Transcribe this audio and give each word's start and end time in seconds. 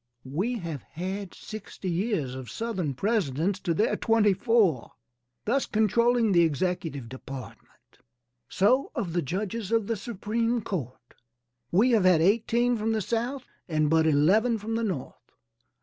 We 0.25 0.57
have 0.57 0.81
had 0.81 1.35
sixty 1.35 1.87
years 1.91 2.33
of 2.33 2.49
Southern 2.49 2.95
presidents 2.95 3.59
to 3.59 3.75
their 3.75 3.95
twenty 3.95 4.33
four, 4.33 4.93
thus 5.45 5.67
controlling 5.67 6.31
the 6.31 6.41
executive 6.41 7.07
department. 7.07 7.99
So 8.49 8.91
of 8.95 9.13
the 9.13 9.21
judges 9.21 9.71
of 9.71 9.85
the 9.85 9.95
supreme 9.95 10.61
court, 10.63 11.13
we 11.71 11.91
have 11.91 12.05
had 12.05 12.19
eighteen 12.19 12.77
from 12.77 12.93
the 12.93 13.01
South 13.03 13.43
and 13.69 13.91
but 13.91 14.07
eleven 14.07 14.57
from 14.57 14.73
the 14.73 14.83
North. 14.83 15.33